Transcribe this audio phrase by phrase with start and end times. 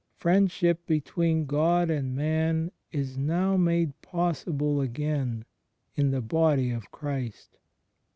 [0.17, 5.45] ''Friendship between God and man is now made pos sible again,
[5.95, 7.59] in the Body of Christ.